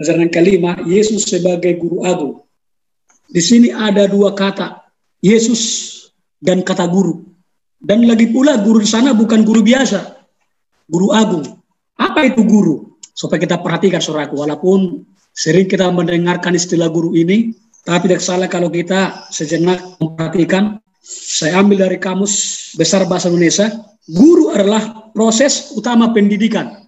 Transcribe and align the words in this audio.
Pelajaran 0.00 0.32
kelima, 0.32 0.80
Yesus 0.88 1.28
sebagai 1.28 1.76
guru 1.76 2.08
agung. 2.08 2.40
Di 3.28 3.44
sini 3.44 3.68
ada 3.68 4.08
dua 4.08 4.32
kata, 4.32 4.88
Yesus 5.20 5.92
dan 6.40 6.64
kata 6.64 6.88
guru. 6.88 7.20
Dan 7.76 8.08
lagi 8.08 8.32
pula 8.32 8.56
guru 8.64 8.80
di 8.80 8.88
sana 8.88 9.12
bukan 9.12 9.44
guru 9.44 9.60
biasa, 9.60 10.00
guru 10.88 11.12
agung. 11.12 11.44
Apa 12.00 12.32
itu 12.32 12.40
guru? 12.48 12.96
Supaya 13.12 13.44
kita 13.44 13.60
perhatikan 13.60 14.00
saudaraku, 14.00 14.40
walaupun 14.40 15.04
sering 15.36 15.68
kita 15.68 15.92
mendengarkan 15.92 16.56
istilah 16.56 16.88
guru 16.88 17.12
ini, 17.12 17.52
tapi 17.84 18.08
tidak 18.08 18.24
salah 18.24 18.48
kalau 18.48 18.72
kita 18.72 19.28
sejenak 19.28 19.84
memperhatikan. 20.00 20.80
Saya 21.04 21.60
ambil 21.60 21.84
dari 21.84 22.00
kamus 22.00 22.32
besar 22.72 23.04
bahasa 23.04 23.28
Indonesia, 23.28 23.68
guru 24.08 24.48
adalah 24.48 25.12
proses 25.12 25.76
utama 25.76 26.08
pendidikan 26.16 26.79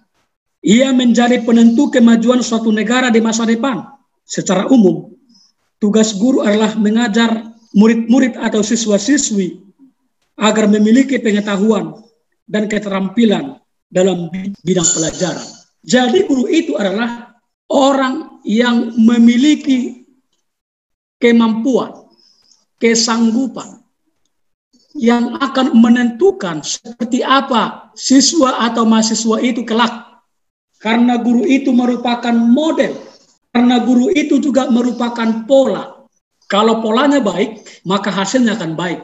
ia 0.63 0.95
menjadi 0.95 1.43
penentu 1.43 1.91
kemajuan 1.91 2.39
suatu 2.39 2.71
negara 2.71 3.11
di 3.11 3.19
masa 3.19 3.43
depan. 3.43 3.83
Secara 4.23 4.71
umum, 4.71 5.11
tugas 5.83 6.15
guru 6.15 6.39
adalah 6.39 6.79
mengajar 6.79 7.51
murid-murid 7.75 8.39
atau 8.39 8.63
siswa-siswi 8.63 9.59
agar 10.39 10.71
memiliki 10.71 11.19
pengetahuan 11.19 11.99
dan 12.47 12.71
keterampilan 12.71 13.59
dalam 13.91 14.31
bidang 14.63 14.87
pelajaran. 14.95 15.43
Jadi 15.83 16.23
guru 16.25 16.47
itu 16.47 16.79
adalah 16.79 17.35
orang 17.67 18.39
yang 18.47 18.95
memiliki 18.95 20.07
kemampuan, 21.19 22.07
kesanggupan 22.79 23.83
yang 24.95 25.35
akan 25.43 25.75
menentukan 25.75 26.63
seperti 26.63 27.25
apa 27.25 27.91
siswa 27.97 28.63
atau 28.71 28.87
mahasiswa 28.87 29.41
itu 29.41 29.65
kelak 29.65 30.12
karena 30.83 31.15
guru 31.15 31.47
itu 31.47 31.71
merupakan 31.71 32.35
model. 32.35 32.99
Karena 33.55 33.79
guru 33.79 34.11
itu 34.11 34.43
juga 34.43 34.67
merupakan 34.67 35.47
pola. 35.47 36.03
Kalau 36.51 36.83
polanya 36.83 37.23
baik, 37.23 37.63
maka 37.87 38.11
hasilnya 38.11 38.59
akan 38.59 38.75
baik. 38.75 38.99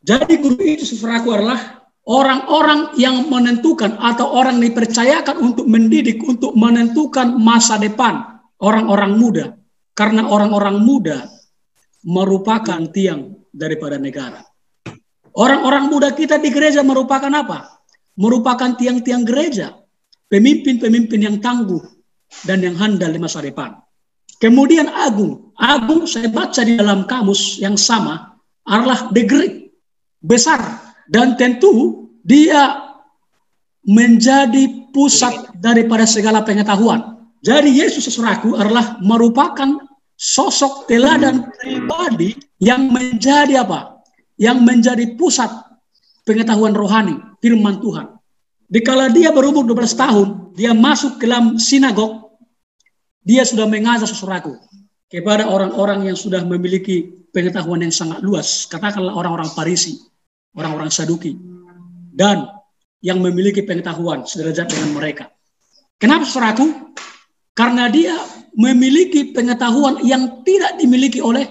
Jadi 0.00 0.40
guru 0.40 0.64
itu 0.64 0.88
sesuatu 0.88 1.28
adalah 1.36 1.84
orang-orang 2.08 2.96
yang 2.96 3.28
menentukan 3.28 4.00
atau 4.00 4.32
orang 4.32 4.56
dipercayakan 4.64 5.36
untuk 5.44 5.68
mendidik, 5.68 6.24
untuk 6.24 6.56
menentukan 6.56 7.36
masa 7.36 7.76
depan 7.76 8.40
orang-orang 8.56 9.12
muda. 9.20 9.46
Karena 9.92 10.24
orang-orang 10.24 10.80
muda 10.80 11.28
merupakan 12.00 12.80
tiang 12.88 13.36
daripada 13.52 14.00
negara. 14.00 14.40
Orang-orang 15.36 15.92
muda 15.92 16.16
kita 16.16 16.40
di 16.40 16.48
gereja 16.48 16.80
merupakan 16.80 17.28
apa? 17.28 17.84
Merupakan 18.16 18.72
tiang-tiang 18.72 19.22
gereja 19.28 19.76
pemimpin-pemimpin 20.30 21.20
yang 21.20 21.36
tangguh 21.42 21.82
dan 22.46 22.62
yang 22.62 22.78
handal 22.78 23.10
di 23.10 23.20
masa 23.20 23.42
depan. 23.42 23.74
Kemudian 24.40 24.88
agung. 24.88 25.52
Agung 25.60 26.08
saya 26.08 26.32
baca 26.32 26.64
di 26.64 26.80
dalam 26.80 27.04
kamus 27.04 27.60
yang 27.60 27.76
sama 27.76 28.40
adalah 28.64 29.12
the 29.12 29.26
besar. 30.24 30.80
Dan 31.10 31.34
tentu 31.36 32.06
dia 32.22 32.78
menjadi 33.84 34.88
pusat 34.94 35.52
daripada 35.58 36.06
segala 36.06 36.46
pengetahuan. 36.46 37.20
Jadi 37.42 37.82
Yesus 37.82 38.06
sesuraku 38.08 38.54
adalah 38.54 39.00
merupakan 39.02 39.80
sosok 40.14 40.86
teladan 40.86 41.48
pribadi 41.56 42.36
yang 42.60 42.92
menjadi 42.92 43.64
apa? 43.64 44.04
Yang 44.36 44.58
menjadi 44.60 45.04
pusat 45.16 45.48
pengetahuan 46.28 46.76
rohani, 46.76 47.16
firman 47.40 47.80
Tuhan. 47.80 48.19
Dikala 48.70 49.10
dia 49.10 49.34
berumur 49.34 49.66
12 49.66 49.98
tahun, 49.98 50.26
dia 50.54 50.70
masuk 50.70 51.18
ke 51.18 51.26
dalam 51.26 51.58
sinagog, 51.58 52.38
dia 53.26 53.42
sudah 53.42 53.66
mengajar 53.66 54.06
sesuatu 54.06 54.54
kepada 55.10 55.50
orang-orang 55.50 56.06
yang 56.06 56.14
sudah 56.14 56.46
memiliki 56.46 57.26
pengetahuan 57.34 57.82
yang 57.82 57.90
sangat 57.90 58.22
luas. 58.22 58.70
Katakanlah 58.70 59.10
orang-orang 59.10 59.50
Parisi, 59.58 59.98
orang-orang 60.54 60.86
Saduki, 60.86 61.34
dan 62.14 62.46
yang 63.02 63.18
memiliki 63.18 63.66
pengetahuan 63.66 64.22
sederajat 64.22 64.70
dengan 64.70 64.94
mereka. 64.94 65.34
Kenapa 65.98 66.22
sesuatu? 66.22 66.94
Karena 67.58 67.90
dia 67.90 68.14
memiliki 68.54 69.34
pengetahuan 69.34 69.98
yang 70.06 70.46
tidak 70.46 70.78
dimiliki 70.78 71.18
oleh 71.18 71.42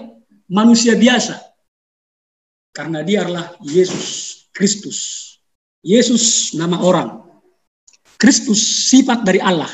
manusia 0.48 0.96
biasa. 0.96 1.36
Karena 2.72 3.04
dia 3.04 3.28
adalah 3.28 3.52
Yesus 3.60 4.48
Kristus 4.56 5.30
Yesus 5.80 6.52
nama 6.56 6.80
orang. 6.80 7.24
Kristus 8.20 8.92
sifat 8.92 9.24
dari 9.24 9.40
Allah. 9.40 9.70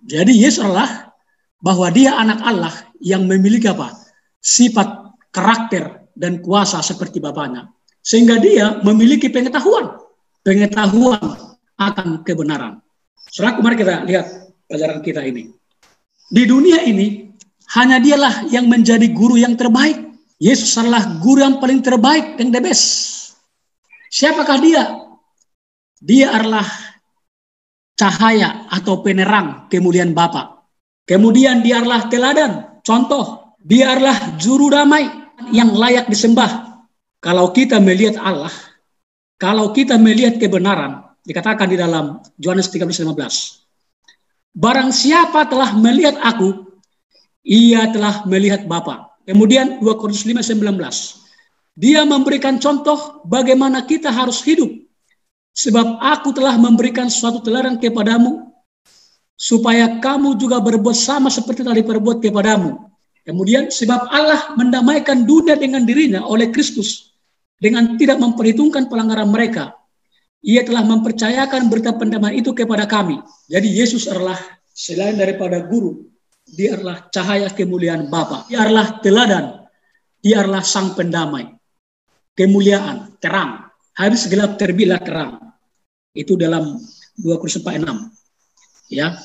Jadi 0.00 0.32
Yesus 0.32 0.64
adalah 0.64 1.12
bahwa 1.60 1.92
dia 1.92 2.16
anak 2.16 2.40
Allah 2.40 2.74
yang 3.04 3.28
memiliki 3.28 3.68
apa? 3.68 3.92
Sifat, 4.40 5.12
karakter, 5.28 6.08
dan 6.16 6.40
kuasa 6.40 6.80
seperti 6.80 7.20
Bapaknya. 7.20 7.68
Sehingga 8.00 8.40
dia 8.40 8.80
memiliki 8.80 9.28
pengetahuan. 9.28 10.00
Pengetahuan 10.40 11.20
akan 11.76 12.24
kebenaran. 12.24 12.80
Saudara, 13.28 13.60
mari 13.60 13.76
kita 13.76 14.08
lihat 14.08 14.26
pelajaran 14.64 15.04
kita 15.04 15.20
ini. 15.20 15.52
Di 16.32 16.48
dunia 16.48 16.80
ini, 16.88 17.28
hanya 17.76 18.00
dialah 18.00 18.48
yang 18.48 18.64
menjadi 18.64 19.04
guru 19.12 19.36
yang 19.36 19.52
terbaik. 19.52 20.08
Yesus 20.40 20.72
adalah 20.80 21.20
guru 21.20 21.44
yang 21.44 21.60
paling 21.60 21.84
terbaik, 21.84 22.40
yang 22.40 22.48
the 22.48 22.60
best. 22.64 23.07
Siapakah 24.08 24.58
dia? 24.60 24.84
Dia 26.00 26.32
adalah 26.32 26.64
cahaya 27.98 28.70
atau 28.70 29.02
penerang 29.02 29.66
kemudian 29.66 30.14
Bapa. 30.14 30.64
Kemudian 31.08 31.64
dia 31.64 31.80
adalah 31.80 32.06
teladan, 32.06 32.80
contoh. 32.84 33.56
Dia 33.58 33.96
adalah 33.96 34.38
juru 34.38 34.70
damai 34.70 35.08
yang 35.50 35.74
layak 35.74 36.06
disembah. 36.06 36.84
Kalau 37.18 37.50
kita 37.50 37.82
melihat 37.82 38.20
Allah, 38.22 38.52
kalau 39.40 39.74
kita 39.74 39.98
melihat 39.98 40.38
kebenaran, 40.38 41.02
dikatakan 41.26 41.66
di 41.66 41.76
dalam 41.76 42.22
Yohanes 42.38 42.70
13:15. 42.70 43.66
Barang 44.54 44.94
siapa 44.94 45.44
telah 45.50 45.74
melihat 45.74 46.16
aku, 46.22 46.78
ia 47.42 47.90
telah 47.90 48.22
melihat 48.30 48.64
Bapa. 48.64 49.18
Kemudian 49.26 49.82
2 49.82 49.98
Korintus 49.98 50.24
5:19. 50.24 51.17
Dia 51.78 52.02
memberikan 52.02 52.58
contoh 52.58 53.22
bagaimana 53.22 53.86
kita 53.86 54.10
harus 54.10 54.42
hidup. 54.42 54.66
Sebab 55.54 56.02
aku 56.02 56.34
telah 56.34 56.58
memberikan 56.58 57.06
suatu 57.06 57.38
teladan 57.38 57.78
kepadamu, 57.78 58.50
supaya 59.38 60.02
kamu 60.02 60.34
juga 60.34 60.58
berbuat 60.58 60.98
sama 60.98 61.30
seperti 61.30 61.62
telah 61.62 61.78
diperbuat 61.78 62.18
kepadamu. 62.18 62.90
Kemudian 63.22 63.70
sebab 63.70 64.10
Allah 64.10 64.58
mendamaikan 64.58 65.22
dunia 65.22 65.54
dengan 65.54 65.86
dirinya 65.86 66.26
oleh 66.26 66.50
Kristus 66.50 67.14
dengan 67.62 67.94
tidak 67.94 68.18
memperhitungkan 68.18 68.90
pelanggaran 68.90 69.30
mereka. 69.30 69.78
Ia 70.42 70.66
telah 70.66 70.82
mempercayakan 70.82 71.70
berita 71.70 71.94
pendamaian 71.94 72.42
itu 72.42 72.50
kepada 72.54 72.90
kami. 72.90 73.22
Jadi 73.46 73.70
Yesus 73.70 74.10
adalah 74.10 74.38
selain 74.74 75.14
daripada 75.14 75.62
guru, 75.62 76.10
dia 76.42 76.74
adalah 76.74 77.06
cahaya 77.10 77.50
kemuliaan 77.54 78.10
Bapa. 78.10 78.50
Dia 78.50 78.66
adalah 78.66 78.98
teladan. 78.98 79.44
Dia 80.18 80.42
adalah 80.42 80.66
sang 80.66 80.98
pendamai 80.98 81.57
kemuliaan, 82.38 83.18
terang. 83.18 83.66
Habis 83.98 84.30
gelap 84.30 84.54
terbilah 84.54 85.02
terang. 85.02 85.42
Itu 86.14 86.38
dalam 86.38 86.78
2 87.18 87.26
Korintus 87.42 87.58
4 87.58 87.82
6. 87.82 88.94
Ya. 88.94 89.18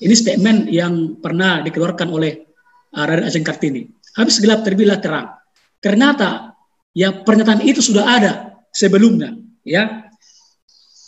Ini 0.00 0.14
statement 0.14 0.70
yang 0.70 1.18
pernah 1.18 1.60
dikeluarkan 1.66 2.08
oleh 2.08 2.46
uh, 2.94 3.04
Raden 3.04 3.26
Ajeng 3.26 3.42
Kartini. 3.42 3.90
Habis 4.14 4.38
gelap 4.38 4.62
terbilah 4.62 5.02
terang. 5.02 5.34
Ternyata 5.82 6.54
ya 6.94 7.10
pernyataan 7.26 7.60
itu 7.66 7.82
sudah 7.82 8.06
ada 8.06 8.32
sebelumnya, 8.72 9.34
ya. 9.66 10.06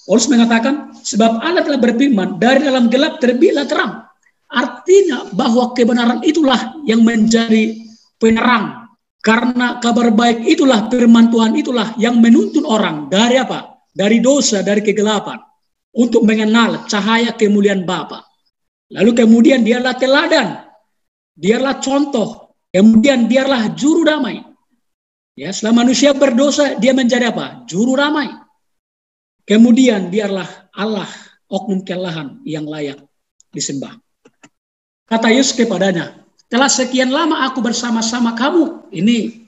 Paulus 0.03 0.29
mengatakan 0.29 0.93
sebab 0.99 1.41
Allah 1.41 1.65
telah 1.65 1.81
berfirman 1.81 2.37
dari 2.37 2.69
dalam 2.69 2.93
gelap 2.93 3.17
terbilah 3.17 3.65
terang. 3.65 4.05
Artinya 4.53 5.33
bahwa 5.33 5.73
kebenaran 5.73 6.21
itulah 6.21 6.77
yang 6.85 7.01
menjadi 7.01 7.81
penerang 8.21 8.82
karena 9.23 9.79
kabar 9.79 10.11
baik 10.11 10.43
itulah 10.51 10.91
firman 10.91 11.31
Tuhan 11.31 11.55
itulah 11.55 11.95
yang 11.95 12.19
menuntun 12.19 12.67
orang 12.67 13.07
dari 13.07 13.39
apa? 13.39 13.79
Dari 13.95 14.19
dosa, 14.19 14.67
dari 14.67 14.83
kegelapan 14.83 15.39
untuk 15.95 16.27
mengenal 16.27 16.91
cahaya 16.91 17.31
kemuliaan 17.39 17.87
Bapa. 17.87 18.27
Lalu 18.91 19.25
kemudian 19.25 19.63
dialah 19.63 19.95
teladan, 19.95 20.67
dialah 21.39 21.79
contoh, 21.79 22.59
kemudian 22.75 23.31
dialah 23.31 23.71
juru 23.79 24.03
damai. 24.03 24.43
Ya, 25.33 25.49
setelah 25.55 25.87
manusia 25.87 26.13
berdosa, 26.13 26.77
dia 26.77 26.93
menjadi 26.93 27.33
apa? 27.33 27.65
Juru 27.65 27.97
damai. 27.97 28.29
Kemudian 29.47 30.13
dialah 30.13 30.69
Allah, 30.75 31.09
oknum 31.47 31.87
kelahan 31.87 32.43
yang 32.45 32.69
layak 32.69 33.01
disembah. 33.55 33.97
Kata 35.09 35.29
Yesus 35.33 35.57
kepadanya, 35.57 36.22
telah 36.53 36.69
sekian 36.69 37.09
lama 37.09 37.49
aku 37.49 37.65
bersama-sama 37.65 38.37
kamu. 38.37 38.93
Ini 38.93 39.41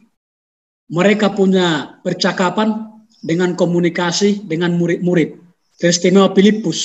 mereka 0.89 1.29
punya 1.29 2.01
percakapan 2.01 2.97
dengan 3.21 3.53
komunikasi 3.53 4.49
dengan 4.49 4.73
murid-murid. 4.81 5.37
Teristimewa 5.77 6.33
Filipus. 6.33 6.81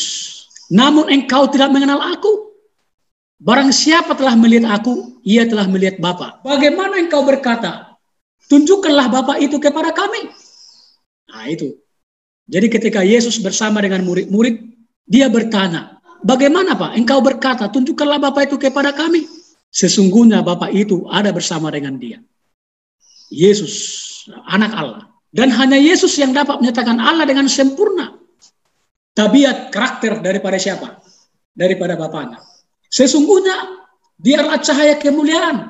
Namun 0.67 1.07
engkau 1.07 1.47
tidak 1.47 1.71
mengenal 1.71 2.03
aku. 2.03 2.51
Barang 3.39 3.71
siapa 3.71 4.11
telah 4.19 4.35
melihat 4.35 4.83
aku, 4.83 5.23
ia 5.23 5.47
telah 5.47 5.63
melihat 5.71 6.03
Bapa. 6.03 6.43
Bagaimana 6.43 6.99
engkau 6.99 7.23
berkata, 7.23 7.95
tunjukkanlah 8.51 9.07
Bapa 9.07 9.39
itu 9.39 9.55
kepada 9.55 9.95
kami. 9.95 10.27
Nah 11.31 11.47
itu. 11.47 11.79
Jadi 12.51 12.67
ketika 12.67 12.99
Yesus 13.07 13.39
bersama 13.39 13.79
dengan 13.79 14.03
murid-murid, 14.03 14.59
dia 15.07 15.31
bertanya, 15.31 16.03
bagaimana 16.19 16.75
Pak, 16.75 16.99
engkau 16.99 17.23
berkata, 17.23 17.71
tunjukkanlah 17.71 18.19
Bapa 18.19 18.43
itu 18.43 18.59
kepada 18.59 18.91
kami. 18.91 19.38
Sesungguhnya 19.69 20.41
Bapa 20.41 20.73
itu 20.73 21.05
ada 21.09 21.29
bersama 21.29 21.69
dengan 21.69 21.97
dia. 22.01 22.17
Yesus, 23.29 23.73
anak 24.49 24.73
Allah. 24.73 25.03
Dan 25.29 25.53
hanya 25.53 25.77
Yesus 25.77 26.17
yang 26.17 26.33
dapat 26.33 26.57
menyatakan 26.57 26.97
Allah 26.97 27.29
dengan 27.29 27.45
sempurna. 27.45 28.17
Tabiat 29.13 29.69
karakter 29.69 30.25
daripada 30.25 30.57
siapa? 30.57 30.97
Daripada 31.53 31.93
Bapaknya. 31.93 32.41
Sesungguhnya 32.89 33.85
biarlah 34.17 34.57
cahaya 34.57 34.97
kemuliaan. 34.97 35.69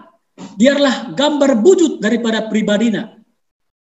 Biarlah 0.55 1.11
gambar 1.11 1.59
wujud 1.59 1.99
daripada 1.99 2.47
pribadinya. 2.47 3.19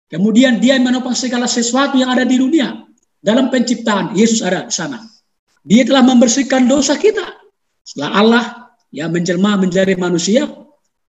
Kemudian 0.09 0.57
dia 0.57 0.81
menopang 0.81 1.13
segala 1.13 1.45
sesuatu 1.45 2.01
yang 2.01 2.09
ada 2.09 2.25
di 2.25 2.41
dunia. 2.41 2.81
Dalam 3.21 3.53
penciptaan, 3.53 4.17
Yesus 4.17 4.41
ada 4.41 4.65
di 4.65 4.73
sana. 4.73 5.05
Dia 5.61 5.85
telah 5.85 6.01
membersihkan 6.01 6.65
dosa 6.65 6.97
kita. 6.97 7.21
Setelah 7.85 8.11
Allah 8.17 8.43
yang 8.89 9.13
menjelma 9.13 9.57
menjadi 9.57 9.93
manusia, 9.95 10.49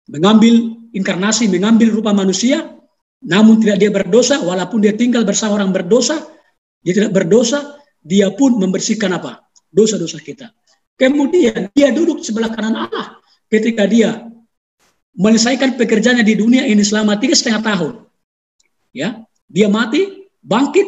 mengambil 0.09 0.77
inkarnasi, 0.93 1.49
mengambil 1.49 1.89
rupa 1.89 2.13
manusia, 2.13 2.77
namun 3.21 3.61
tidak 3.61 3.77
dia 3.81 3.91
berdosa, 3.93 4.41
walaupun 4.41 4.81
dia 4.81 4.93
tinggal 4.93 5.25
bersama 5.25 5.61
orang 5.61 5.73
berdosa, 5.73 6.17
dia 6.81 6.93
tidak 6.97 7.13
berdosa, 7.13 7.77
dia 8.01 8.33
pun 8.33 8.57
membersihkan 8.57 9.13
apa? 9.13 9.45
Dosa-dosa 9.69 10.17
kita. 10.21 10.49
Kemudian 10.97 11.69
dia 11.73 11.89
duduk 11.89 12.21
sebelah 12.21 12.53
kanan 12.53 12.89
Allah 12.89 13.17
ketika 13.49 13.89
dia 13.89 14.29
menyelesaikan 15.17 15.77
pekerjaannya 15.77 16.25
di 16.25 16.35
dunia 16.37 16.63
ini 16.65 16.81
selama 16.85 17.17
tiga 17.17 17.33
setengah 17.33 17.61
tahun. 17.65 17.93
Ya, 18.91 19.23
dia 19.47 19.71
mati, 19.71 20.29
bangkit, 20.43 20.85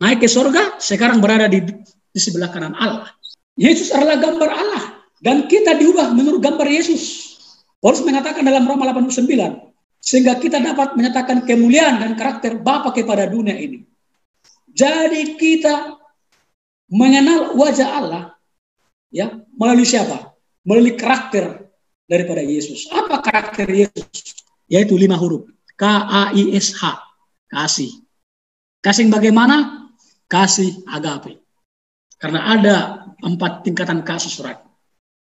naik 0.00 0.24
ke 0.24 0.28
surga, 0.30 0.80
sekarang 0.80 1.20
berada 1.20 1.46
di, 1.46 1.62
di 2.10 2.20
sebelah 2.20 2.48
kanan 2.50 2.74
Allah. 2.74 3.12
Yesus 3.54 3.92
adalah 3.92 4.16
gambar 4.16 4.50
Allah 4.50 4.91
dan 5.22 5.46
kita 5.46 5.78
diubah 5.78 6.10
menurut 6.18 6.42
gambar 6.42 6.66
Yesus. 6.66 7.30
Paulus 7.78 8.02
mengatakan 8.02 8.42
dalam 8.42 8.66
Roma 8.66 8.90
89, 8.90 9.26
sehingga 10.02 10.34
kita 10.38 10.58
dapat 10.58 10.98
menyatakan 10.98 11.46
kemuliaan 11.46 12.02
dan 12.02 12.18
karakter 12.18 12.58
Bapa 12.58 12.90
kepada 12.90 13.30
dunia 13.30 13.54
ini. 13.54 13.86
Jadi 14.74 15.38
kita 15.38 15.94
mengenal 16.90 17.54
wajah 17.54 17.88
Allah 17.88 18.24
ya 19.14 19.30
melalui 19.54 19.86
siapa? 19.86 20.34
Melalui 20.66 20.98
karakter 20.98 21.70
daripada 22.06 22.42
Yesus. 22.42 22.90
Apa 22.90 23.22
karakter 23.22 23.66
Yesus? 23.70 24.42
Yaitu 24.66 24.98
lima 24.98 25.14
huruf. 25.14 25.46
K 25.78 25.84
A 25.86 26.34
I 26.34 26.54
S 26.54 26.74
H. 26.74 26.98
Kasih. 27.50 28.02
Kasih 28.82 29.06
bagaimana? 29.06 29.86
Kasih 30.26 30.82
agape. 30.86 31.38
Karena 32.18 32.54
ada 32.54 32.76
empat 33.22 33.66
tingkatan 33.66 34.06
kasih 34.06 34.30
surat. 34.30 34.71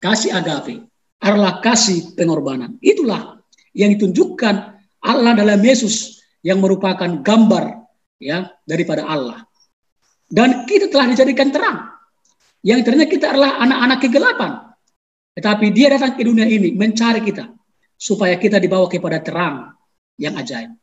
Kasih 0.03 0.35
agape 0.35 0.83
adalah 1.23 1.63
kasih 1.63 2.11
pengorbanan. 2.19 2.75
Itulah 2.83 3.39
yang 3.71 3.95
ditunjukkan 3.95 4.55
Allah 4.99 5.31
dalam 5.31 5.63
Yesus 5.63 6.19
yang 6.43 6.59
merupakan 6.59 7.23
gambar 7.23 7.87
ya 8.19 8.51
daripada 8.67 9.07
Allah. 9.07 9.47
Dan 10.27 10.67
kita 10.67 10.91
telah 10.91 11.07
dijadikan 11.07 11.55
terang. 11.55 11.87
Yang 12.63 12.79
ternyata 12.83 13.09
kita 13.11 13.25
adalah 13.31 13.63
anak-anak 13.63 13.99
kegelapan. 14.03 14.51
Tetapi 15.39 15.65
dia 15.71 15.87
datang 15.95 16.19
ke 16.19 16.23
dunia 16.27 16.45
ini 16.51 16.75
mencari 16.75 17.23
kita 17.23 17.47
supaya 17.95 18.35
kita 18.35 18.59
dibawa 18.59 18.91
kepada 18.91 19.23
terang 19.23 19.71
yang 20.19 20.35
ajaib. 20.35 20.75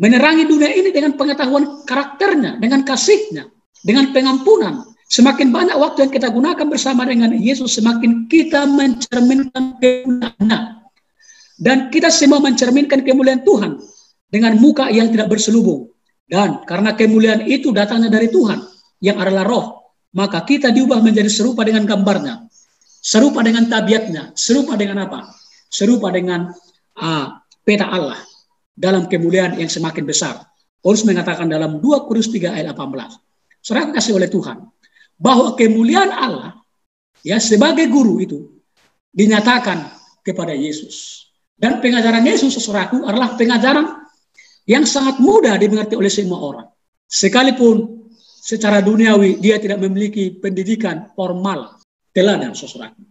Menerangi 0.00 0.48
dunia 0.48 0.72
ini 0.72 0.90
dengan 0.96 1.12
pengetahuan 1.12 1.84
karakternya, 1.84 2.56
dengan 2.56 2.88
kasihnya, 2.88 3.52
dengan 3.84 4.16
pengampunan. 4.16 4.89
Semakin 5.10 5.50
banyak 5.50 5.74
waktu 5.74 6.06
yang 6.06 6.12
kita 6.14 6.30
gunakan 6.30 6.66
bersama 6.70 7.02
dengan 7.02 7.34
Yesus, 7.34 7.74
semakin 7.74 8.30
kita 8.30 8.62
mencerminkan 8.62 9.74
kemuliaan 9.82 10.86
dan 11.58 11.90
kita 11.90 12.14
semua 12.14 12.38
mencerminkan 12.38 13.02
kemuliaan 13.02 13.42
Tuhan 13.42 13.82
dengan 14.30 14.54
muka 14.62 14.86
yang 14.94 15.10
tidak 15.10 15.34
berselubung. 15.34 15.90
Dan 16.30 16.62
karena 16.62 16.94
kemuliaan 16.94 17.42
itu 17.42 17.74
datangnya 17.74 18.06
dari 18.06 18.30
Tuhan 18.30 18.62
yang 19.02 19.18
adalah 19.18 19.42
roh, 19.42 19.66
maka 20.14 20.46
kita 20.46 20.70
diubah 20.70 21.02
menjadi 21.02 21.26
serupa 21.26 21.66
dengan 21.66 21.90
gambarnya, 21.90 22.46
serupa 23.02 23.42
dengan 23.42 23.66
tabiatnya, 23.66 24.30
serupa 24.38 24.78
dengan 24.78 25.10
apa? 25.10 25.26
Serupa 25.66 26.14
dengan 26.14 26.54
uh, 27.02 27.26
peta 27.66 27.90
Allah 27.90 28.22
dalam 28.78 29.10
kemuliaan 29.10 29.58
yang 29.58 29.66
semakin 29.66 30.06
besar. 30.06 30.38
Paulus 30.78 31.02
mengatakan 31.02 31.50
dalam 31.50 31.82
2 31.82 32.06
Korintus 32.06 32.30
3 32.30 32.62
ayat 32.62 32.70
18. 32.78 33.58
Saudara 33.58 33.90
kasih 33.90 34.14
oleh 34.14 34.30
Tuhan 34.30 34.70
bahwa 35.20 35.52
kemuliaan 35.52 36.10
Allah 36.10 36.56
ya 37.20 37.36
sebagai 37.36 37.84
guru 37.92 38.24
itu 38.24 38.38
dinyatakan 39.12 39.92
kepada 40.24 40.56
Yesus. 40.56 41.28
Dan 41.60 41.76
pengajaran 41.84 42.24
Yesus 42.24 42.56
sesuatu 42.56 43.04
adalah 43.04 43.36
pengajaran 43.36 44.00
yang 44.64 44.88
sangat 44.88 45.20
mudah 45.20 45.60
dimengerti 45.60 45.92
oleh 45.92 46.08
semua 46.08 46.40
orang. 46.40 46.68
Sekalipun 47.04 48.08
secara 48.40 48.80
duniawi 48.80 49.36
dia 49.36 49.60
tidak 49.60 49.84
memiliki 49.84 50.32
pendidikan 50.40 51.12
formal, 51.12 51.76
teladan 52.16 52.56
sesuatu. 52.56 53.04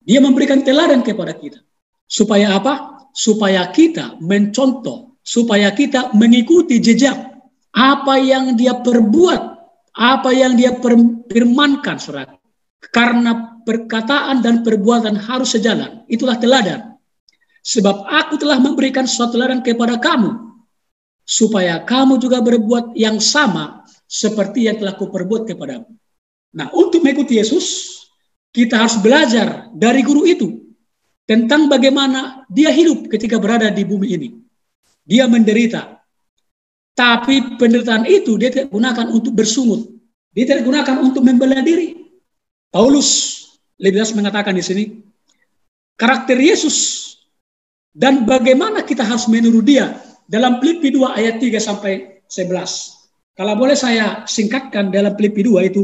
Dia 0.00 0.24
memberikan 0.24 0.64
teladan 0.64 1.04
kepada 1.04 1.36
kita. 1.36 1.60
Supaya 2.08 2.56
apa? 2.56 3.04
Supaya 3.12 3.68
kita 3.68 4.16
mencontoh, 4.20 5.20
supaya 5.20 5.68
kita 5.76 6.16
mengikuti 6.16 6.80
jejak 6.80 7.16
apa 7.74 8.14
yang 8.16 8.56
dia 8.56 8.80
perbuat, 8.80 9.53
apa 9.94 10.30
yang 10.34 10.58
dia 10.58 10.74
firmankan, 11.30 11.96
surat. 12.02 12.34
Karena 12.90 13.62
perkataan 13.64 14.44
dan 14.44 14.60
perbuatan 14.60 15.16
harus 15.16 15.54
sejalan. 15.54 16.04
Itulah 16.10 16.36
teladan. 16.36 16.98
Sebab 17.64 18.04
aku 18.04 18.36
telah 18.36 18.60
memberikan 18.60 19.08
suatu 19.08 19.40
teladan 19.40 19.64
kepada 19.64 19.96
kamu, 19.96 20.36
supaya 21.24 21.80
kamu 21.80 22.20
juga 22.20 22.44
berbuat 22.44 22.92
yang 22.92 23.16
sama 23.24 23.88
seperti 24.04 24.68
yang 24.68 24.76
telah 24.76 24.92
kuperbuat 25.00 25.48
kepadamu. 25.48 25.88
Nah, 26.54 26.68
untuk 26.76 27.00
mengikuti 27.00 27.40
Yesus, 27.40 27.96
kita 28.52 28.84
harus 28.84 29.00
belajar 29.00 29.72
dari 29.72 30.04
guru 30.04 30.28
itu 30.28 30.60
tentang 31.24 31.66
bagaimana 31.72 32.44
dia 32.52 32.68
hidup 32.68 33.08
ketika 33.08 33.40
berada 33.40 33.72
di 33.72 33.82
bumi 33.82 34.08
ini. 34.12 34.28
Dia 35.08 35.24
menderita. 35.24 36.03
Tapi 36.94 37.58
penderitaan 37.58 38.06
itu 38.06 38.38
dia 38.38 38.54
tidak 38.54 38.70
gunakan 38.70 39.10
untuk 39.10 39.34
bersungut. 39.34 39.90
Dia 40.30 40.46
tidak 40.46 40.66
gunakan 40.66 41.02
untuk 41.02 41.26
membela 41.26 41.58
diri. 41.62 41.98
Paulus 42.70 43.42
lebih 43.78 44.02
jelas 44.02 44.14
mengatakan 44.14 44.54
di 44.54 44.62
sini, 44.62 44.84
karakter 45.98 46.38
Yesus 46.38 47.02
dan 47.94 48.26
bagaimana 48.26 48.82
kita 48.82 49.06
harus 49.06 49.26
meniru 49.30 49.62
dia 49.62 49.94
dalam 50.26 50.58
Filipi 50.58 50.90
2 50.94 51.18
ayat 51.18 51.38
3 51.38 51.58
sampai 51.58 52.22
11. 52.26 53.34
Kalau 53.34 53.54
boleh 53.58 53.74
saya 53.74 54.22
singkatkan 54.26 54.94
dalam 54.94 55.14
Filipi 55.18 55.42
2 55.42 55.70
itu 55.70 55.82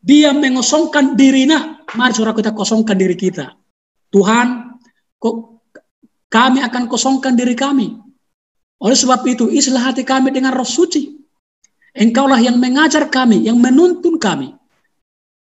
dia 0.00 0.32
mengosongkan 0.36 1.16
dirinya. 1.16 1.80
Mari 1.92 2.12
saudara 2.12 2.36
kita 2.36 2.52
kosongkan 2.52 2.96
diri 2.96 3.16
kita. 3.16 3.52
Tuhan, 4.12 4.76
kok 5.16 5.64
kami 6.32 6.60
akan 6.64 6.88
kosongkan 6.88 7.36
diri 7.36 7.56
kami. 7.56 7.96
Oleh 8.82 8.98
sebab 8.98 9.22
itu, 9.30 9.46
isilah 9.46 9.94
hati 9.94 10.02
kami 10.02 10.34
dengan 10.34 10.50
roh 10.50 10.66
suci. 10.66 11.14
Engkaulah 11.94 12.42
yang 12.42 12.58
mengajar 12.58 13.06
kami, 13.06 13.46
yang 13.46 13.62
menuntun 13.62 14.18
kami. 14.18 14.58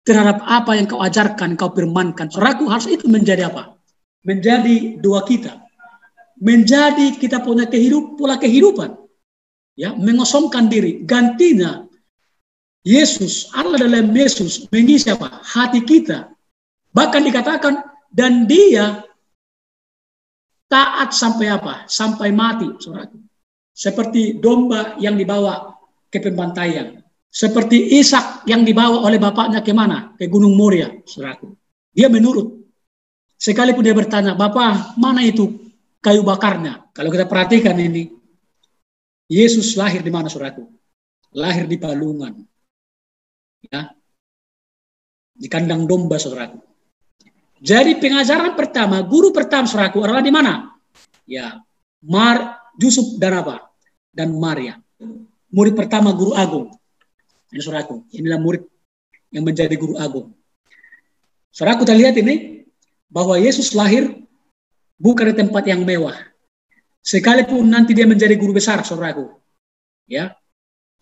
Terhadap 0.06 0.46
apa 0.46 0.78
yang 0.78 0.86
kau 0.86 1.02
ajarkan, 1.02 1.58
kau 1.58 1.74
firmankan. 1.74 2.30
Saudaraku 2.30 2.70
harus 2.70 2.86
itu 2.86 3.10
menjadi 3.10 3.50
apa? 3.50 3.74
Menjadi 4.22 5.02
doa 5.02 5.26
kita. 5.26 5.58
Menjadi 6.38 7.18
kita 7.18 7.42
punya 7.42 7.66
kehidup 7.66 8.18
pola 8.18 8.38
kehidupan. 8.38 8.94
Ya 9.74 9.94
mengosongkan 9.98 10.70
diri. 10.70 11.02
Gantinya 11.06 11.86
Yesus 12.82 13.50
Allah 13.54 13.78
dalam 13.86 14.10
Yesus 14.14 14.70
mengisi 14.74 15.10
apa? 15.10 15.42
Hati 15.42 15.86
kita. 15.86 16.34
Bahkan 16.94 17.22
dikatakan 17.30 17.74
dan 18.10 18.50
dia 18.50 19.06
taat 20.66 21.14
sampai 21.14 21.54
apa? 21.54 21.86
Sampai 21.86 22.34
mati 22.34 22.68
saudaraku 22.82 23.31
seperti 23.82 24.38
domba 24.38 24.94
yang 25.02 25.18
dibawa 25.18 25.74
ke 26.14 26.22
pembantaian 26.22 27.02
seperti 27.34 27.98
Ishak 27.98 28.46
yang 28.46 28.62
dibawa 28.62 29.02
oleh 29.10 29.18
bapaknya 29.18 29.66
ke 29.66 29.74
mana 29.74 30.14
ke 30.14 30.30
Gunung 30.30 30.54
Moria 30.54 30.94
saudaraku 31.10 31.58
dia 31.98 32.06
menurut 32.14 32.62
sekalipun 33.42 33.82
dia 33.82 33.98
bertanya 33.98 34.38
Bapak 34.38 34.94
mana 35.02 35.26
itu 35.26 35.72
kayu 36.02 36.26
bakarnya. 36.26 36.90
Kalau 36.92 37.14
kita 37.14 37.30
perhatikan 37.30 37.78
ini, 37.78 38.10
Yesus 39.32 39.78
lahir 39.78 40.04
di 40.04 40.12
mana 40.12 40.28
saudaraku? 40.28 40.68
Lahir 41.38 41.70
di 41.70 41.78
palungan. 41.80 42.36
Ya. 43.70 43.94
Di 45.32 45.48
kandang 45.48 45.88
domba 45.88 46.20
saudaraku. 46.20 46.60
Jadi 47.62 48.02
pengajaran 48.02 48.58
pertama, 48.58 49.06
guru 49.06 49.30
pertama 49.30 49.70
suraku 49.70 50.02
adalah 50.02 50.26
di 50.26 50.34
mana? 50.34 50.74
Ya, 51.30 51.62
Mar, 52.10 52.58
Yusuf 52.82 53.22
dan 53.22 53.38
apa? 53.38 53.70
Dan 54.12 54.36
Maria. 54.36 54.76
Murid 55.52 55.76
pertama 55.76 56.12
guru 56.16 56.36
agung. 56.36 56.72
Ini 57.52 57.60
suraku, 57.60 58.08
inilah 58.16 58.40
murid 58.40 58.64
yang 59.32 59.44
menjadi 59.44 59.76
guru 59.76 60.00
agung. 60.00 60.32
Suraku 61.52 61.84
kita 61.84 61.96
lihat 61.96 62.16
ini, 62.16 62.64
bahwa 63.12 63.36
Yesus 63.36 63.76
lahir 63.76 64.24
bukan 64.96 65.36
di 65.36 65.36
tempat 65.36 65.68
yang 65.68 65.84
mewah. 65.84 66.16
Sekalipun 67.04 67.68
nanti 67.68 67.92
dia 67.92 68.08
menjadi 68.08 68.40
guru 68.40 68.56
besar, 68.56 68.80
saudaraku. 68.88 69.28
Ya, 70.08 70.40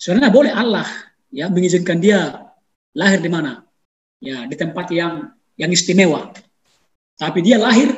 sebenarnya 0.02 0.32
boleh 0.34 0.52
Allah 0.54 0.88
ya 1.30 1.46
mengizinkan 1.54 2.02
dia 2.02 2.50
lahir 2.98 3.22
di 3.22 3.30
mana? 3.30 3.62
Ya, 4.18 4.50
di 4.50 4.58
tempat 4.58 4.90
yang 4.90 5.30
yang 5.54 5.70
istimewa. 5.70 6.34
Tapi 7.20 7.44
dia 7.46 7.62
lahir 7.62 7.94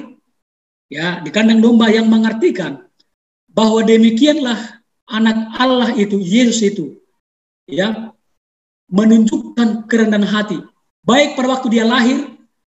ya 0.91 1.24
di 1.24 1.30
kandang 1.32 1.63
domba 1.63 1.88
yang 1.94 2.10
mengartikan 2.10 2.84
bahwa 3.48 3.86
demikianlah 3.86 4.80
anak 5.12 5.51
Allah 5.60 5.91
itu, 5.94 6.18
Yesus 6.18 6.63
itu, 6.63 6.98
ya 7.68 8.12
menunjukkan 8.91 9.88
kerendahan 9.88 10.27
hati. 10.27 10.60
Baik 11.01 11.39
pada 11.39 11.58
waktu 11.58 11.68
dia 11.80 11.88
lahir, 11.88 12.27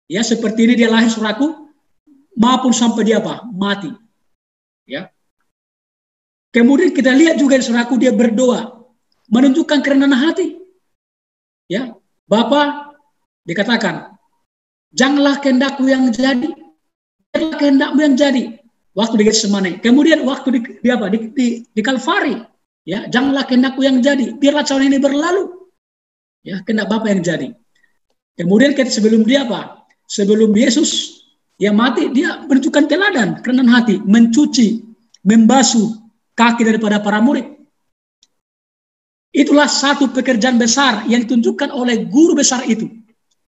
ya 0.08 0.24
seperti 0.24 0.66
ini 0.66 0.74
dia 0.74 0.88
lahir 0.90 1.12
suraku, 1.12 1.68
maupun 2.34 2.72
sampai 2.72 3.04
dia 3.06 3.20
apa? 3.20 3.44
Mati. 3.52 3.92
Ya. 4.88 5.12
Kemudian 6.50 6.96
kita 6.96 7.12
lihat 7.12 7.36
juga 7.36 7.60
suraku 7.60 8.00
dia 8.00 8.10
berdoa, 8.10 8.80
menunjukkan 9.28 9.84
kerendahan 9.84 10.16
hati. 10.16 10.56
Ya, 11.68 11.92
Bapak 12.26 12.96
dikatakan, 13.44 14.16
janganlah 14.96 15.38
kehendakku 15.38 15.84
yang 15.86 16.08
jadi, 16.10 16.48
biarlah 17.30 17.56
kehendakmu 17.60 17.98
yang 18.00 18.14
jadi. 18.16 18.44
Waktu 18.96 19.20
di 19.20 19.24
Getsemani. 19.28 19.72
Kemudian 19.84 20.24
waktu 20.24 20.56
di, 20.56 20.60
di 20.80 20.88
apa? 20.88 21.12
Di, 21.12 21.28
di, 21.36 21.46
di 21.68 21.80
Kalvari. 21.84 22.40
Ya, 22.88 23.04
janganlah 23.10 23.44
kehendakku 23.44 23.82
yang 23.82 24.00
jadi, 24.00 24.38
biarlah 24.38 24.62
calon 24.62 24.88
ini 24.88 25.02
berlalu. 25.02 25.52
Ya, 26.46 26.62
kehendak 26.62 26.88
Bapak 26.88 27.12
yang 27.12 27.20
jadi. 27.20 27.48
Kemudian 28.38 28.72
sebelum 28.72 29.26
dia 29.26 29.44
apa? 29.44 29.84
Sebelum 30.06 30.54
Yesus 30.54 31.20
yang 31.58 31.74
mati, 31.74 32.08
dia 32.14 32.46
menunjukkan 32.46 32.86
teladan, 32.86 33.42
kerendahan 33.42 33.70
hati, 33.74 33.98
mencuci, 34.06 34.86
membasuh 35.26 35.98
kaki 36.38 36.62
daripada 36.62 37.02
para 37.02 37.18
murid. 37.18 37.58
Itulah 39.34 39.66
satu 39.66 40.08
pekerjaan 40.14 40.56
besar 40.56 41.04
yang 41.10 41.26
ditunjukkan 41.26 41.74
oleh 41.74 42.06
guru 42.06 42.38
besar 42.38 42.64
itu. 42.70 42.88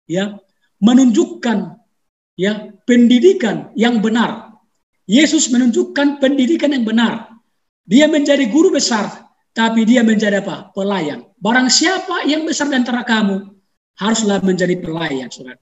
Ya, 0.05 0.37
menunjukkan 0.77 1.81
ya 2.37 2.69
pendidikan 2.85 3.73
yang 3.73 3.97
benar. 3.97 4.52
Yesus 5.03 5.51
menunjukkan 5.51 6.23
pendidikan 6.23 6.71
yang 6.71 6.87
benar. 6.87 7.35
Dia 7.83 8.07
menjadi 8.07 8.47
guru 8.47 8.71
besar, 8.71 9.27
tapi 9.51 9.83
dia 9.83 9.99
menjadi 10.01 10.39
apa? 10.39 10.71
Pelayan. 10.71 11.27
Barang 11.35 11.67
siapa 11.67 12.23
yang 12.23 12.47
besar 12.47 12.71
di 12.71 12.79
antara 12.79 13.03
kamu, 13.03 13.51
haruslah 13.99 14.39
menjadi 14.39 14.79
pelayan, 14.79 15.27
saudara. 15.27 15.59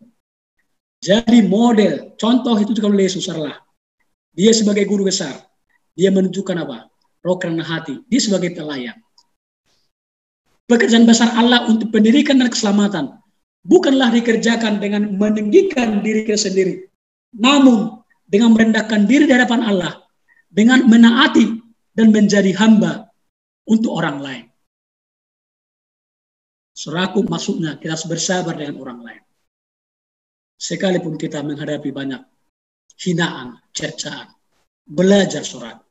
Jadi 1.02 1.42
model, 1.42 2.14
contoh 2.14 2.54
itu 2.62 2.78
juga 2.78 2.94
oleh 2.94 3.10
Yesus 3.10 3.26
adalah 3.26 3.58
dia 4.38 4.54
sebagai 4.54 4.86
guru 4.86 5.10
besar, 5.10 5.34
dia 5.98 6.14
menunjukkan 6.14 6.62
apa? 6.62 6.94
Roh 7.26 7.38
karena 7.42 7.66
hati, 7.66 8.06
dia 8.06 8.22
sebagai 8.22 8.54
pelayan. 8.54 8.94
Pekerjaan 10.70 11.10
besar 11.10 11.34
Allah 11.34 11.66
untuk 11.66 11.90
pendidikan 11.90 12.38
dan 12.38 12.54
keselamatan 12.54 13.18
bukanlah 13.66 14.14
dikerjakan 14.14 14.78
dengan 14.78 15.18
meninggikan 15.18 16.06
diri 16.06 16.24
kita 16.26 16.38
sendiri, 16.38 16.86
namun 17.34 18.01
dengan 18.32 18.56
merendahkan 18.56 19.04
diri 19.04 19.28
di 19.28 19.36
hadapan 19.36 19.68
Allah, 19.68 20.00
dengan 20.48 20.88
menaati 20.88 21.60
dan 21.92 22.16
menjadi 22.16 22.56
hamba 22.56 23.12
untuk 23.68 23.92
orang 23.92 24.18
lain. 24.24 24.46
Seraku 26.72 27.28
maksudnya 27.28 27.76
kita 27.76 28.00
harus 28.00 28.08
bersabar 28.08 28.56
dengan 28.56 28.80
orang 28.80 29.00
lain 29.04 29.22
sekalipun 30.62 31.18
kita 31.18 31.42
menghadapi 31.42 31.90
banyak 31.90 32.22
hinaan, 33.02 33.58
cercaan, 33.74 34.30
belajar 34.86 35.42
surat. 35.42 35.82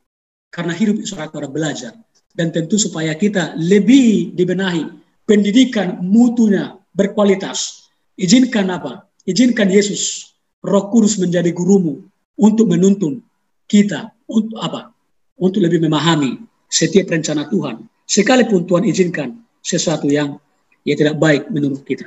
Karena 0.54 0.70
hidup 0.70 1.02
surat 1.02 1.34
adalah 1.34 1.50
belajar. 1.50 1.98
Dan 2.30 2.54
tentu 2.54 2.78
supaya 2.78 3.10
kita 3.18 3.58
lebih 3.58 4.30
dibenahi, 4.38 4.86
pendidikan 5.26 5.98
mutunya 5.98 6.78
berkualitas. 6.94 7.90
Izinkan 8.14 8.70
apa? 8.70 9.10
Izinkan 9.26 9.66
Yesus, 9.66 10.30
roh 10.62 10.86
kudus 10.94 11.18
menjadi 11.18 11.50
gurumu 11.50 12.06
untuk 12.38 12.70
menuntun 12.70 13.22
kita 13.66 14.14
untuk 14.30 14.58
apa? 14.60 14.92
Untuk 15.40 15.64
lebih 15.64 15.80
memahami 15.82 16.36
setiap 16.68 17.10
rencana 17.10 17.48
Tuhan. 17.48 17.82
Sekalipun 18.04 18.66
Tuhan 18.66 18.84
izinkan 18.86 19.34
sesuatu 19.62 20.10
yang 20.10 20.36
ya 20.84 20.94
tidak 20.98 21.16
baik 21.16 21.48
menurut 21.48 21.82
kita. 21.86 22.06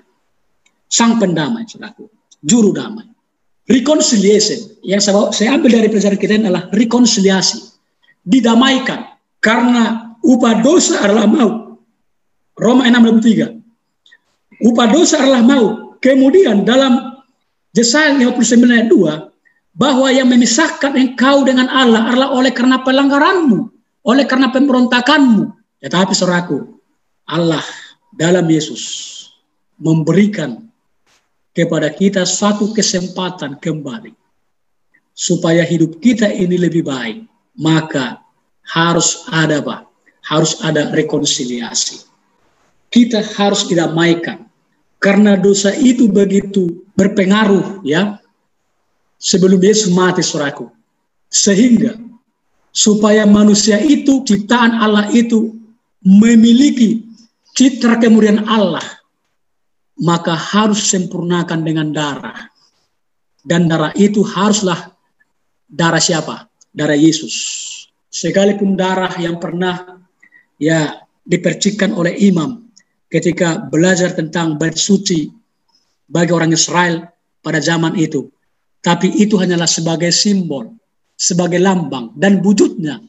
Sang 0.88 1.18
pendamai, 1.18 1.65
saudaraku 1.65 2.06
juru 2.44 2.75
damai. 2.75 3.08
Reconciliation 3.63 4.84
yang 4.84 5.00
saya, 5.00 5.56
ambil 5.56 5.80
dari 5.80 5.88
pelajaran 5.88 6.20
kita 6.20 6.36
adalah 6.36 6.68
rekonsiliasi. 6.75 7.63
Didamaikan 8.27 9.15
karena 9.39 10.15
upah 10.20 10.60
dosa 10.60 11.00
adalah 11.00 11.27
maut. 11.27 11.80
Roma 12.60 12.84
6:23. 12.92 13.56
Upah 14.68 14.88
dosa 14.92 15.24
adalah 15.24 15.44
maut. 15.48 16.00
Kemudian 16.03 16.68
dalam 16.68 17.24
Yesaya 17.72 18.12
59 18.20 18.68
ayat 18.68 18.88
2 18.92 19.33
bahwa 19.74 20.08
yang 20.13 20.30
memisahkan 20.30 20.94
engkau 20.94 21.42
dengan 21.42 21.65
Allah 21.65 22.13
adalah 22.13 22.30
oleh 22.38 22.53
karena 22.53 22.86
pelanggaranmu, 22.86 23.60
oleh 24.06 24.25
karena 24.30 24.53
pemberontakanmu. 24.53 25.50
Tetapi 25.82 26.13
saudaraku, 26.13 26.77
Allah 27.25 27.65
dalam 28.13 28.46
Yesus 28.46 29.10
memberikan 29.82 30.62
kepada 31.51 31.89
kita 31.89 32.24
satu 32.24 32.72
kesempatan 32.72 33.58
kembali 33.58 34.13
supaya 35.13 35.65
hidup 35.65 35.98
kita 36.00 36.30
ini 36.30 36.58
lebih 36.58 36.86
baik. 36.86 37.25
Maka 37.53 38.22
harus 38.65 39.25
ada 39.30 39.62
apa? 39.62 39.86
Harus 40.25 40.58
ada 40.65 40.89
rekonsiliasi. 40.89 42.01
Kita 42.89 43.22
harus 43.38 43.70
didamaikan. 43.70 44.46
Karena 44.98 45.36
dosa 45.36 45.75
itu 45.75 46.08
begitu 46.08 46.88
berpengaruh 46.96 47.84
ya 47.84 48.23
sebelum 49.24 49.63
Yesus 49.63 49.88
mati 49.96 50.20
suraku 50.20 50.68
sehingga 51.32 51.96
supaya 52.75 53.24
manusia 53.24 53.80
itu 53.80 54.27
ciptaan 54.27 54.75
Allah 54.75 55.08
itu 55.15 55.56
memiliki 56.03 57.08
citra 57.56 58.03
kemudian 58.03 58.44
Allah 58.44 58.84
maka 60.01 60.34
harus 60.34 60.89
sempurnakan 60.89 61.62
dengan 61.62 61.94
darah. 61.94 62.50
Dan 63.44 63.68
darah 63.68 63.92
itu 63.94 64.24
haruslah 64.24 64.96
darah 65.68 66.00
siapa? 66.00 66.48
Darah 66.72 66.98
Yesus. 66.98 67.36
Sekalipun 68.08 68.80
darah 68.80 69.12
yang 69.20 69.38
pernah 69.38 70.00
ya 70.58 71.03
dipercikkan 71.27 71.92
oleh 71.92 72.15
imam 72.24 72.63
ketika 73.12 73.60
belajar 73.60 74.15
tentang 74.15 74.56
bersuci 74.56 75.30
bagi 76.08 76.32
orang 76.32 76.56
Israel 76.56 77.03
pada 77.44 77.60
zaman 77.60 78.00
itu. 78.00 78.32
Tapi 78.84 79.16
itu 79.16 79.40
hanyalah 79.40 79.68
sebagai 79.68 80.12
simbol, 80.12 80.75
sebagai 81.16 81.58
lambang 81.58 82.12
dan 82.20 82.44
wujudnya 82.44 83.00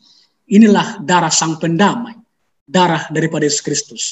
inilah 0.47 1.03
darah 1.03 1.35
sang 1.35 1.59
pendamai, 1.59 2.15
darah 2.63 3.11
daripada 3.11 3.43
Yesus 3.43 3.59
Kristus. 3.59 4.03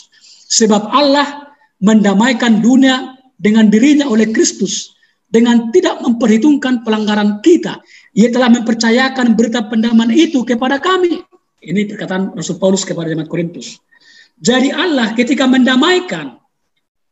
Sebab 0.51 0.91
Allah 0.91 1.55
mendamaikan 1.79 2.59
dunia 2.59 3.15
dengan 3.39 3.71
dirinya 3.71 4.11
oleh 4.11 4.31
Kristus 4.35 4.95
dengan 5.33 5.73
tidak 5.73 6.03
memperhitungkan 6.05 6.85
pelanggaran 6.85 7.41
kita. 7.41 7.81
Ia 8.13 8.29
telah 8.29 8.53
mempercayakan 8.53 9.33
berita 9.33 9.65
pendamaian 9.65 10.13
itu 10.13 10.45
kepada 10.45 10.77
kami. 10.77 11.25
Ini 11.63 11.89
perkataan 11.89 12.35
Rasul 12.35 12.59
Paulus 12.59 12.83
kepada 12.83 13.09
jemaat 13.09 13.31
Korintus. 13.31 13.79
Jadi 14.43 14.75
Allah 14.75 15.15
ketika 15.15 15.47
mendamaikan, 15.47 16.37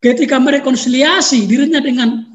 ketika 0.02 0.42
merekonsiliasi 0.42 1.46
dirinya 1.46 1.78
dengan 1.78 2.26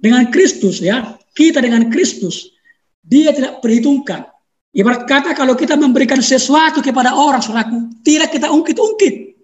dengan 0.00 0.32
Kristus 0.32 0.80
ya, 0.80 1.18
kita 1.38 1.62
dengan 1.62 1.86
Kristus, 1.86 2.50
dia 2.98 3.30
tidak 3.30 3.62
perhitungkan. 3.62 4.26
Ibarat 4.74 5.06
kata 5.06 5.30
kalau 5.38 5.54
kita 5.54 5.78
memberikan 5.78 6.18
sesuatu 6.18 6.82
kepada 6.82 7.14
orang 7.14 7.38
selaku, 7.38 8.02
tidak 8.02 8.34
kita 8.34 8.50
ungkit-ungkit. 8.50 9.38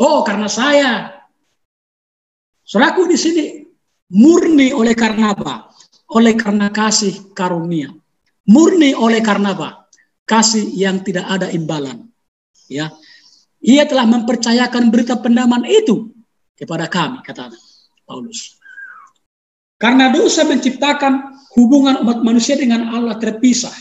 Oh, 0.00 0.24
karena 0.24 0.48
saya 0.48 1.22
Saudaraku 2.72 3.04
di 3.10 3.18
sini 3.20 3.44
murni 4.16 4.72
oleh 4.72 4.96
karena 4.96 5.36
apa? 5.36 5.68
Oleh 6.16 6.32
karena 6.32 6.72
kasih 6.72 7.36
karunia. 7.36 7.92
Murni 8.48 8.96
oleh 8.96 9.20
karena 9.20 9.52
apa? 9.52 9.92
Kasih 10.24 10.72
yang 10.72 11.04
tidak 11.04 11.28
ada 11.28 11.52
imbalan. 11.52 12.08
Ya. 12.72 12.88
Ia 13.60 13.84
telah 13.84 14.08
mempercayakan 14.08 14.88
berita 14.88 15.20
pendaman 15.20 15.68
itu 15.68 16.16
kepada 16.56 16.88
kami, 16.88 17.20
kata 17.20 17.52
Paulus. 18.08 18.56
Karena 19.82 20.14
dosa 20.14 20.46
menciptakan 20.46 21.42
hubungan 21.58 22.06
umat 22.06 22.22
manusia 22.22 22.54
dengan 22.54 22.94
Allah 22.94 23.18
terpisah. 23.18 23.74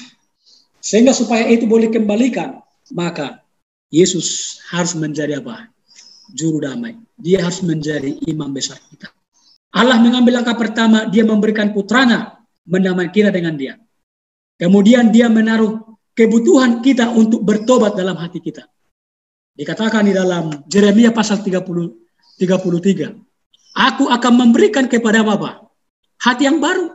Sehingga 0.81 1.13
supaya 1.13 1.45
itu 1.45 1.69
boleh 1.69 1.93
kembalikan, 1.93 2.57
maka 2.89 3.45
Yesus 3.93 4.57
harus 4.73 4.97
menjadi 4.97 5.37
apa? 5.37 5.69
Juru 6.33 6.65
damai. 6.65 6.97
Dia 7.21 7.45
harus 7.45 7.61
menjadi 7.61 8.17
imam 8.25 8.49
besar 8.49 8.81
kita. 8.89 9.13
Allah 9.77 10.01
mengambil 10.01 10.41
langkah 10.41 10.57
pertama, 10.57 11.05
dia 11.05 11.21
memberikan 11.21 11.69
putranya, 11.69 12.41
mendamai 12.65 13.13
kita 13.13 13.29
dengan 13.29 13.53
dia. 13.53 13.77
Kemudian 14.57 15.13
dia 15.13 15.29
menaruh 15.29 15.85
kebutuhan 16.17 16.81
kita 16.81 17.13
untuk 17.13 17.45
bertobat 17.45 17.93
dalam 17.93 18.17
hati 18.17 18.41
kita. 18.41 18.65
Dikatakan 19.53 20.09
di 20.09 20.17
dalam 20.17 20.65
Jeremia 20.65 21.13
pasal 21.13 21.45
30, 21.45 21.61
33. 22.41 23.13
Aku 23.77 24.09
akan 24.09 24.33
memberikan 24.33 24.89
kepada 24.89 25.21
Bapak 25.21 25.70
hati 26.21 26.45
yang 26.45 26.61
baru. 26.61 26.93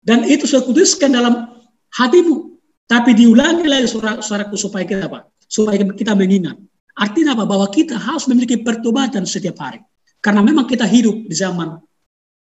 Dan 0.00 0.24
itu 0.24 0.48
saya 0.48 0.64
kuduskan 0.64 1.12
dalam 1.12 1.50
hatimu. 1.92 2.56
Tapi 2.86 3.18
diulangi 3.18 3.66
lagi 3.66 3.90
suaraku 3.90 4.54
supaya 4.54 4.86
kita 4.86 5.10
apa? 5.10 5.26
Supaya 5.50 5.82
kita 5.82 6.14
mengingat. 6.14 6.54
Artinya 6.94 7.34
apa? 7.34 7.44
Bahwa 7.44 7.66
kita 7.68 7.98
harus 7.98 8.30
memiliki 8.30 8.62
pertobatan 8.62 9.26
setiap 9.26 9.58
hari. 9.58 9.82
Karena 10.22 10.40
memang 10.40 10.70
kita 10.70 10.86
hidup 10.86 11.26
di 11.26 11.34
zaman 11.34 11.82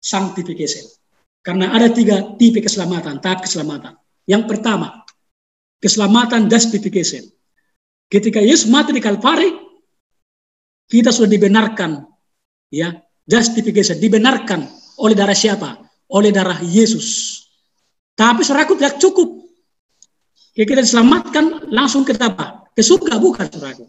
sanctification. 0.00 0.88
Karena 1.44 1.72
ada 1.72 1.92
tiga 1.92 2.36
tipe 2.40 2.60
keselamatan, 2.64 3.20
tahap 3.20 3.44
keselamatan. 3.44 3.96
Yang 4.24 4.48
pertama, 4.48 5.04
keselamatan 5.80 6.48
justification. 6.48 7.24
Ketika 8.08 8.40
Yesus 8.40 8.68
mati 8.68 8.96
di 8.96 9.00
Kalvari, 9.00 9.52
kita 10.88 11.12
sudah 11.12 11.30
dibenarkan, 11.30 12.04
ya, 12.72 12.96
justification, 13.28 14.00
dibenarkan 14.00 14.79
oleh 15.00 15.16
darah 15.16 15.36
siapa? 15.36 15.80
Oleh 16.12 16.28
darah 16.28 16.60
Yesus. 16.60 17.40
Tapi 18.12 18.44
saudaraku 18.44 18.76
tidak 18.76 19.00
cukup. 19.00 19.40
Ya, 20.52 20.68
kita 20.68 20.84
diselamatkan 20.84 21.72
langsung 21.72 22.04
kita 22.04 22.28
apa? 22.28 22.68
Ke 22.76 22.84
surga 22.84 23.16
bukan 23.16 23.48
saudaraku. 23.48 23.88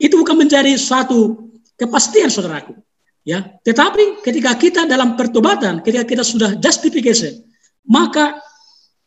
Itu 0.00 0.16
bukan 0.16 0.40
menjadi 0.40 0.72
suatu 0.80 1.52
kepastian 1.76 2.32
saudaraku. 2.32 2.72
Ya, 3.20 3.52
tetapi 3.60 4.24
ketika 4.24 4.56
kita 4.56 4.88
dalam 4.88 5.12
pertobatan, 5.12 5.84
ketika 5.84 6.08
kita 6.08 6.24
sudah 6.24 6.56
justification, 6.56 7.44
maka 7.84 8.40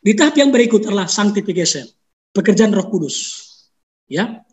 di 0.06 0.14
tahap 0.14 0.38
yang 0.38 0.54
berikut 0.54 0.86
adalah 0.86 1.10
sanctification, 1.10 1.90
pekerjaan 2.30 2.78
Roh 2.78 2.94
Kudus. 2.94 3.42
Ya. 4.06 4.46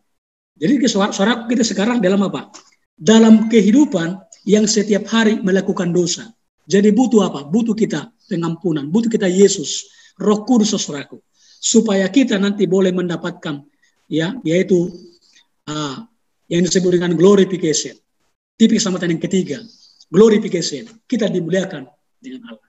Jadi 0.57 0.81
suara 0.89 1.45
kita 1.45 1.61
sekarang 1.61 2.01
dalam 2.01 2.25
apa? 2.25 2.49
Dalam 2.97 3.53
kehidupan 3.53 4.17
yang 4.49 4.65
setiap 4.65 5.09
hari 5.13 5.41
melakukan 5.41 5.93
dosa. 5.93 6.29
Jadi 6.71 6.95
butuh 6.95 7.27
apa? 7.27 7.41
Butuh 7.50 7.75
kita 7.75 8.15
pengampunan, 8.31 8.87
butuh 8.87 9.11
kita 9.11 9.27
Yesus, 9.27 9.91
Roh 10.23 10.47
Kudus 10.47 10.71
saudaraku, 10.71 11.19
supaya 11.59 12.07
kita 12.07 12.39
nanti 12.39 12.71
boleh 12.71 12.95
mendapatkan 12.95 13.67
ya 14.07 14.39
yaitu 14.47 14.87
uh, 15.67 16.07
yang 16.47 16.62
disebut 16.62 16.95
dengan 16.95 17.19
glorification. 17.19 17.99
Tipe 18.55 18.79
keselamatan 18.79 19.19
yang 19.19 19.23
ketiga, 19.27 19.59
glorification. 20.15 20.87
Kita 21.11 21.27
dimuliakan 21.27 21.91
dengan 22.23 22.55
Allah. 22.55 22.69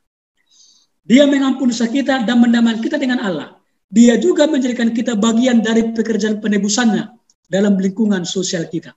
Dia 1.05 1.29
mengampuni 1.29 1.75
dosa 1.75 1.85
kita 1.91 2.25
dan 2.25 2.41
mendamaikan 2.41 2.81
kita 2.81 2.97
dengan 2.97 3.21
Allah. 3.21 3.59
Dia 3.91 4.15
juga 4.15 4.47
menjadikan 4.47 4.95
kita 4.95 5.19
bagian 5.19 5.59
dari 5.59 5.91
pekerjaan 5.91 6.39
penebusannya 6.39 7.11
dalam 7.51 7.75
lingkungan 7.75 8.23
sosial 8.23 8.71
kita. 8.71 8.95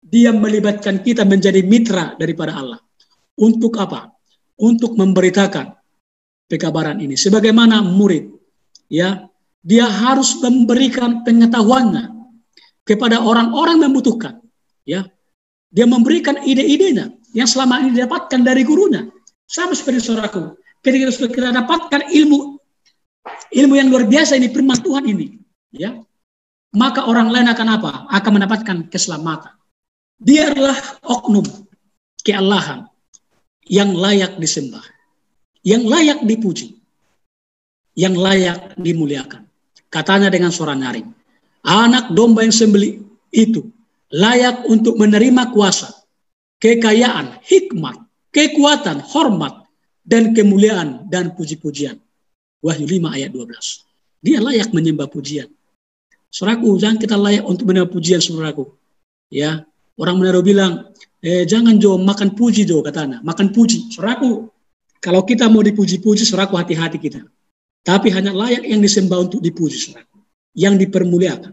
Dia 0.00 0.32
melibatkan 0.32 1.04
kita 1.04 1.28
menjadi 1.28 1.60
mitra 1.60 2.16
daripada 2.16 2.56
Allah. 2.56 2.80
Untuk 3.36 3.76
apa? 3.76 4.15
Untuk 4.56 4.96
memberitakan 4.96 5.76
pekabaran 6.48 6.96
ini. 7.00 7.14
Sebagaimana 7.14 7.84
murid, 7.84 8.32
ya, 8.88 9.28
dia 9.60 9.86
harus 9.86 10.38
memberikan 10.40 11.26
pengetahuannya 11.26 12.14
kepada 12.86 13.20
orang-orang 13.20 13.82
yang 13.82 13.92
membutuhkan, 13.92 14.40
ya. 14.86 15.04
Dia 15.68 15.84
memberikan 15.84 16.40
ide-idenya 16.40 17.12
yang 17.34 17.44
selama 17.50 17.82
ini 17.84 17.98
didapatkan 17.98 18.40
dari 18.40 18.62
gurunya. 18.62 19.10
Sama 19.44 19.74
seperti 19.74 20.08
saudaraku, 20.08 20.56
ketika 20.80 21.10
kita 21.26 21.50
dapatkan 21.52 22.10
ilmu 22.10 22.56
ilmu 23.50 23.74
yang 23.74 23.90
luar 23.90 24.06
biasa 24.06 24.38
ini 24.38 24.48
firman 24.48 24.78
Tuhan 24.80 25.04
ini, 25.04 25.36
ya. 25.74 25.98
Maka 26.76 27.08
orang 27.08 27.32
lain 27.32 27.48
akan 27.48 27.68
apa? 27.72 27.92
Akan 28.12 28.36
mendapatkan 28.36 28.76
keselamatan. 28.92 29.52
Dia 30.16 30.48
adalah 30.52 30.76
oknum 31.04 31.44
kealahan 32.24 32.88
yang 33.66 33.94
layak 33.94 34.38
disembah, 34.38 34.82
yang 35.66 35.82
layak 35.86 36.22
dipuji, 36.22 36.78
yang 37.98 38.14
layak 38.14 38.78
dimuliakan. 38.78 39.46
Katanya 39.90 40.30
dengan 40.30 40.50
suara 40.50 40.74
nyaring, 40.74 41.06
anak 41.66 42.14
domba 42.14 42.42
yang 42.46 42.54
sembeli 42.54 43.02
itu 43.34 43.66
layak 44.14 44.66
untuk 44.70 44.94
menerima 44.98 45.50
kuasa, 45.50 45.90
kekayaan, 46.62 47.42
hikmat, 47.42 47.98
kekuatan, 48.30 49.02
hormat, 49.02 49.66
dan 50.06 50.30
kemuliaan 50.30 51.10
dan 51.10 51.34
puji-pujian. 51.34 51.98
Wahyu 52.62 52.86
5 52.86 53.16
ayat 53.18 53.30
12. 53.34 54.22
Dia 54.22 54.38
layak 54.38 54.70
menyembah 54.70 55.10
pujian. 55.10 55.50
Saudaraku, 56.30 56.78
jangan 56.78 56.98
kita 56.98 57.16
layak 57.18 57.44
untuk 57.46 57.70
menerima 57.70 57.90
pujian 57.90 58.22
saudaraku. 58.22 58.70
Ya, 59.30 59.66
orang 59.98 60.22
Manado 60.22 60.42
bilang, 60.42 60.94
eh 61.24 61.44
jangan 61.48 61.76
Jo 61.80 61.96
makan 61.96 62.36
puji 62.36 62.68
Jo 62.68 62.84
katanya, 62.84 63.20
makan 63.24 63.52
puji. 63.52 63.92
Suraku, 63.92 64.48
kalau 65.00 65.22
kita 65.22 65.46
mau 65.46 65.62
dipuji-puji, 65.62 66.26
suraku 66.26 66.58
hati-hati 66.58 66.98
kita. 66.98 67.22
Tapi 67.86 68.10
hanya 68.10 68.34
layak 68.34 68.66
yang 68.66 68.82
disembah 68.82 69.30
untuk 69.30 69.38
dipuji, 69.38 69.78
suraku. 69.78 70.18
Yang 70.56 70.88
dipermuliakan. 70.88 71.52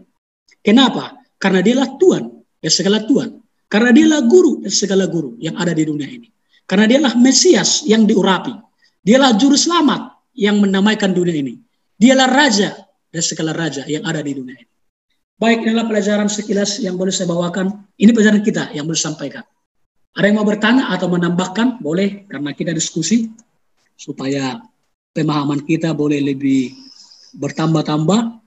Kenapa? 0.64 1.20
Karena 1.36 1.60
dialah 1.60 2.00
Tuhan, 2.00 2.24
ya 2.64 2.70
segala 2.72 3.04
Tuhan. 3.04 3.38
Karena 3.68 3.90
dialah 3.92 4.20
guru 4.26 4.64
dan 4.64 4.72
segala 4.72 5.04
guru 5.06 5.36
yang 5.38 5.54
ada 5.60 5.76
di 5.76 5.84
dunia 5.86 6.08
ini. 6.08 6.28
Karena 6.64 6.88
dialah 6.88 7.14
Mesias 7.20 7.84
yang 7.84 8.08
diurapi. 8.08 8.54
Dialah 9.04 9.36
juru 9.36 9.54
selamat 9.54 10.32
yang 10.34 10.58
menamaikan 10.58 11.12
dunia 11.12 11.36
ini. 11.36 11.60
Dialah 11.94 12.28
raja 12.32 12.72
dan 13.12 13.22
segala 13.22 13.52
raja 13.54 13.84
yang 13.86 14.02
ada 14.02 14.24
di 14.24 14.32
dunia 14.34 14.56
ini. 14.56 14.72
Baik, 15.34 15.66
inilah 15.66 15.86
pelajaran 15.86 16.30
sekilas 16.30 16.80
yang 16.80 16.94
boleh 16.94 17.12
saya 17.12 17.28
bawakan. 17.28 17.90
Ini 17.98 18.10
pelajaran 18.14 18.40
kita 18.40 18.72
yang 18.72 18.86
boleh 18.88 18.98
sampaikan. 18.98 19.44
Ada 20.14 20.30
yang 20.30 20.38
mau 20.38 20.46
bertanya 20.46 20.94
atau 20.94 21.10
menambahkan? 21.10 21.82
Boleh, 21.82 22.22
karena 22.30 22.54
kita 22.54 22.70
diskusi 22.70 23.34
supaya 23.98 24.62
pemahaman 25.10 25.66
kita 25.66 25.90
boleh 25.90 26.22
lebih 26.22 26.74
bertambah-tambah 27.34 28.43